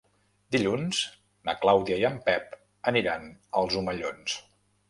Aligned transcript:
Dilluns 0.53 1.01
na 1.49 1.55
Clàudia 1.65 1.99
i 2.05 2.07
en 2.11 2.17
Pep 2.31 2.57
aniran 2.93 3.31
als 3.63 3.81
Omellons. 3.83 4.43